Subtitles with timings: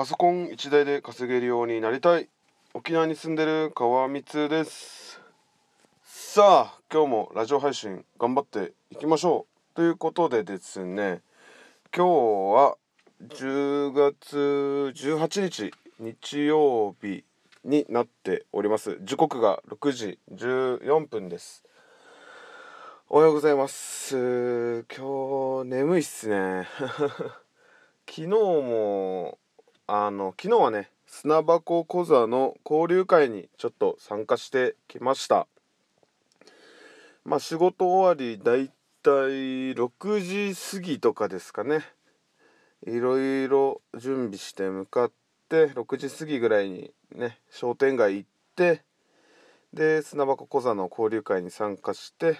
[0.00, 2.30] パソコン1台で稼げるようになりたい。
[2.72, 5.20] 沖縄に住んでる川光です。
[6.02, 9.44] さあ今日もラジオ配信頑張っていきましょ
[9.74, 9.76] う。
[9.76, 11.20] ということでですね
[11.94, 12.08] 今日
[12.54, 12.76] は
[13.28, 14.38] 10月
[14.96, 17.22] 18日日曜日
[17.62, 18.96] になっております。
[19.02, 21.62] 時刻が6時14分です。
[23.10, 24.86] おはようございます。
[24.96, 26.66] 今日眠いっすね。
[28.08, 29.36] 昨日も
[29.92, 35.48] あの昨日はね砂箱小座の交流会にちょっと参加してきました。
[37.24, 38.70] まあ仕事終わりだい
[39.02, 41.80] たい6時過ぎとかですかね。
[42.86, 45.12] いろいろ準備して向かっ
[45.48, 48.84] て6時過ぎぐらいにね商店街行って
[49.74, 52.38] で砂箱小座の交流会に参加して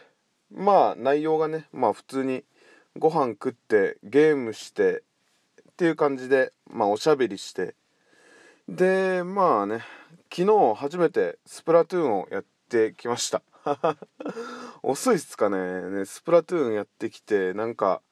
[0.55, 2.45] まあ内容がねまあ普通に
[2.97, 5.03] ご飯食ってゲームして
[5.80, 7.75] っていう感じでまあおしゃべりして。
[8.69, 9.81] でまあね
[10.31, 13.42] 昨日初めてスプラトゥーンをやってきました。
[14.84, 15.81] 遅いっすかね。
[15.89, 18.03] ねスプラトゥーンやってきてなんか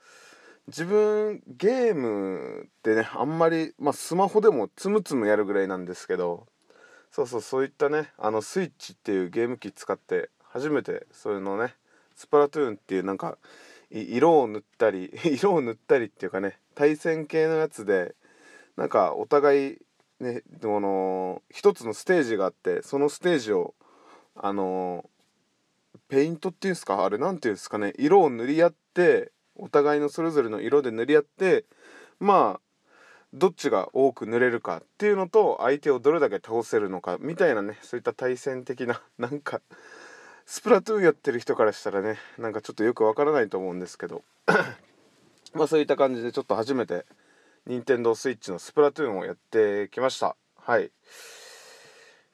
[0.69, 6.47] 自分ゲームってねあんまり、まあ、スマホでもつむつむやるぐらいなんですけど
[7.11, 11.75] そうそうそういったねあのスイッチっていうゲーム機使って初めてそういうのね
[12.17, 13.37] スプラトゥーンっていうなんか
[13.91, 18.15] 色を塗ったり 色を塗ったりっていうかね対戦系のやつで
[18.77, 19.79] なんかお互い
[20.21, 23.75] ねこの一つのステージがあってそのステージを
[24.37, 25.05] あの
[26.09, 27.05] ペイントっていうんですか？
[27.05, 27.95] あれ何ていうんですかね？
[27.99, 31.65] 色を塗り合ってお互いのそれぞれの色で塗り合って
[32.21, 32.61] まあ
[33.35, 39.61] どっちが多く塗れるかっていうのと相手をどれだけ倒せるのかみたいなねそういった対戦的な なんか
[40.47, 44.23] スプラトゥーンやってる人からしたらねなんかちょっとよくわからないと思うんですけど。
[45.55, 47.07] まあそういった感じでちょっと初めて
[47.67, 50.37] 任天堂 switch のスプラトゥーンをやってきました。
[50.57, 50.91] はい。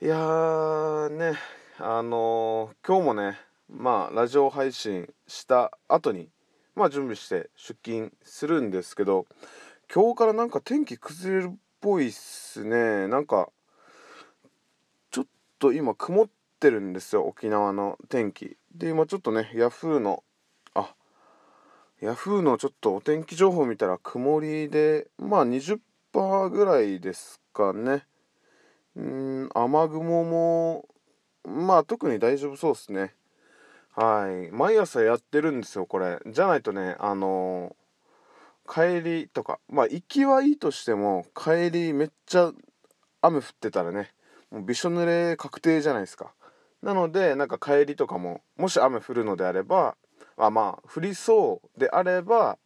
[0.02, 1.38] いやーね
[1.78, 6.28] あのー、今日もねまあラジオ配信した後に
[6.74, 9.26] まあ準備して出勤するんですけど
[9.92, 13.06] 今日からなんか天気崩れるっぽいっすね。
[13.06, 13.50] なんか
[15.12, 15.26] ちょっ
[15.60, 16.28] と今曇っ
[16.58, 18.56] てるんですよ沖縄の天気。
[18.74, 20.23] で今ちょっとねヤフーの
[22.04, 28.04] ヤフーのちょっとお天気情報見たら曇りでまあ20%ぐらいですかね。
[28.94, 30.86] うん雨雲も
[31.48, 33.14] まあ特に大丈夫そうですね。
[33.96, 34.52] はい。
[34.52, 36.18] 毎朝やってるんですよこれ。
[36.26, 42.52] じゃないとねあのー、帰りとかまあ行きはいいとしても帰りめっちゃ
[43.22, 44.12] 雨降ってたらね
[44.50, 46.34] もうびしょ濡れ確定じゃないですか。
[46.82, 49.96] なのでなんか帰りとかももし雨降るのであれば
[50.36, 52.58] あまあ降りそうであれば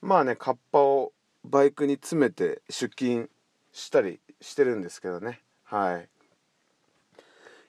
[0.00, 1.12] まあねカッパを
[1.44, 3.30] バイクに詰めて出勤
[3.72, 5.40] したりしてるんですけどね。
[5.64, 6.08] はい。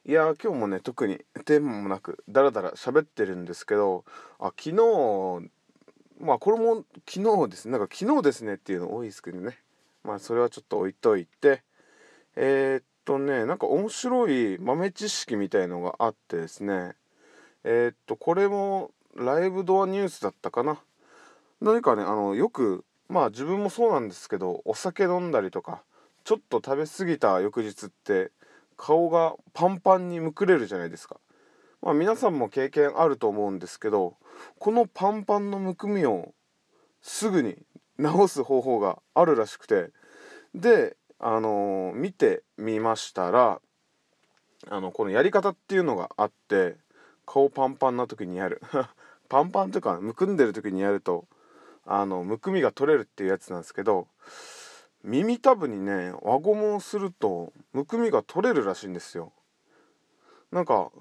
[0.09, 4.05] いや今日もね特にテーマもなくダラダラ喋ってるんですけど
[4.39, 5.49] あ昨日
[6.19, 7.77] まあこれも昨日ですね。
[7.77, 9.57] なんか昨日ですねっていうの多いですけどね。
[10.03, 11.63] まあそれはちょっと置いといて。
[12.39, 16.95] えー、っとねなんか面白い豆知識みたいのがあってですね。
[17.63, 20.77] えー、っとこれもライブドアニュースだったかな
[21.59, 25.81] 何かねあのよくまあ自分もそうなんですけどお酒飲んだりとか
[26.23, 28.31] ちょっと食べ過ぎた翌日って
[28.75, 31.19] 顔がパンパンにむくれるじゃないですか。
[31.81, 34.17] まあ、皆さんも経験あると思うんですけど
[34.59, 36.33] このパンパンのむくみを
[37.01, 37.55] すぐに
[37.99, 39.91] 治す方法があるらしくて
[40.55, 43.61] であのー、見てみましたら
[44.69, 46.75] あのこのやり方っていうのがあって
[47.25, 48.61] 顔パンパンな時にやる
[49.29, 51.25] パンパンというかむくんでる時にやると
[51.85, 54.07] あのむくみが取れるっていうやつなんですけど
[55.03, 59.31] 耳たぶにね輪ゴムをするとむくみが取れるらしいんですよ。
[60.51, 60.91] なんか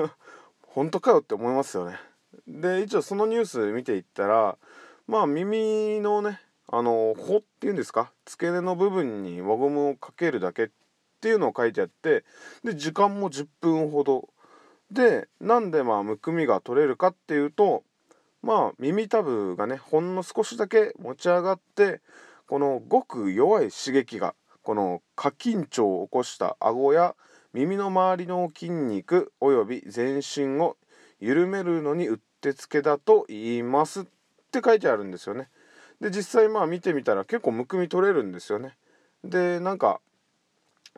[0.62, 1.98] 本当かよって思いますよね。
[2.46, 4.56] で一応そのニュース見ていったら
[5.06, 10.70] まあ耳のねあの「ほ」っていうんですか付け根の部分に輪ゴムをかけるだけっ
[11.20, 12.24] ていうのを書いてあって
[12.64, 14.28] で時間も10分ほど
[14.90, 17.84] でなんでまあむくみが取れるかっていうと
[18.42, 22.00] まあ耳たぶがねほんの少しだけ持ち上がって
[22.46, 27.14] このごく弱い刺激がこの過緊張を起こした顎や
[27.52, 30.76] 耳の周りの筋肉および全身を
[31.20, 34.04] 緩めるのにうってつけだと言いますっ
[34.50, 35.48] て書いてあるんですよね。
[36.00, 38.76] で実際まあ見てみたら結構むくみ取れるんですよね。
[39.22, 40.00] でなんか、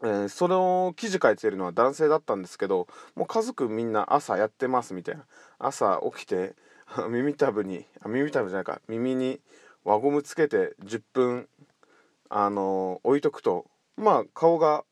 [0.02, 5.24] えー、その記事書いてるのは男性だったんですけどもう家族みんな朝やってますみたいな。
[5.58, 6.54] 朝起きて
[7.10, 8.80] 耳たぶにあ耳たぶじゃないか。
[8.88, 9.40] 耳に
[9.84, 11.48] 輪ゴムつけて10分
[12.28, 13.66] あの置いとくと
[13.96, 14.84] まあ顔が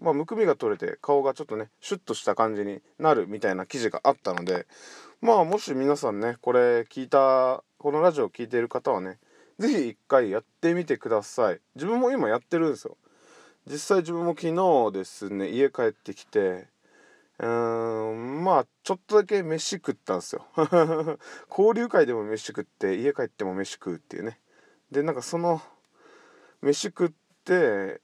[0.00, 4.66] まあ、むくみが取れて顔がちょっとねシュッとした感じになるみたいな記事があったので
[5.22, 9.18] まあもし皆さんねこれ聞いたこのラジオを聴いている方はね
[9.58, 11.60] 是非一回やってみてください。
[11.76, 12.96] 自分も今やってるんですよ。
[13.66, 16.68] 実際自分も昨日ですね家帰ってきて
[17.38, 20.46] うーんまあちょっとだけ飯食ったんですよ。
[21.50, 24.38] 交流会でも飯食って家帰っても飯食うっていうね。
[24.90, 25.62] でなんかその
[26.60, 27.12] 飯食っ
[27.44, 28.00] て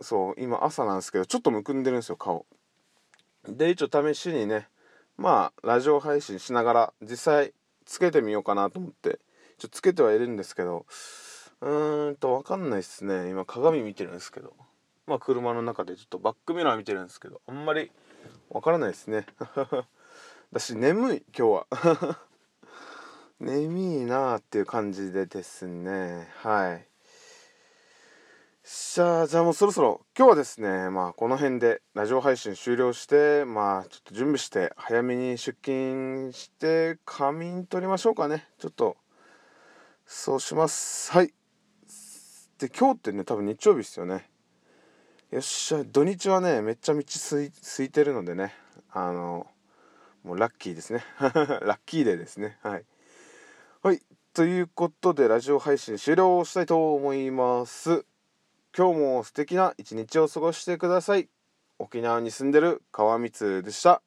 [0.00, 2.46] そう今朝なんですけどちょっとむくんでるんですよ顔。
[3.44, 4.68] で一応試しにね
[5.16, 7.52] まあラジオ配信しながら実際
[7.84, 9.20] つけてみようかなと思って
[9.58, 10.86] ちょっとつけてはいるんですけど
[11.60, 13.28] うーんと分かんないっすね。
[13.30, 14.54] 今鏡見てるんですけど。
[15.06, 17.90] まあ車の中でちょっとバックミラー見てるんですけどあんまり
[18.50, 19.26] 分からないですね。
[20.52, 22.18] だし眠い今日は。
[23.38, 26.28] 眠いなーっていう感じでですね。
[26.38, 26.88] はい。
[28.64, 38.48] じゃあじゃあもうそろそろ今日はですねまあこの辺でラジオ配信終了してまあちょっと準備して早めに出勤して仮眠取りましょうかね。
[38.58, 38.96] ちょっと
[40.04, 41.12] そうします。
[41.12, 41.32] はい。
[42.58, 44.28] で今日ってね多分日曜日ですよね。
[45.32, 48.54] よっしゃ土日はねめっちゃ道すい空いてるのでね
[48.92, 49.48] あの
[50.22, 51.04] もうラッキーですね。
[51.18, 52.58] ラッキーデーですね。
[52.62, 52.84] はい。
[53.82, 54.00] はい
[54.34, 58.04] ということでラジオ配信終了したいと思います。
[58.76, 61.28] 今日も素敵な一日を過ごしてください。
[61.80, 64.02] 沖縄に住んでる川光でした。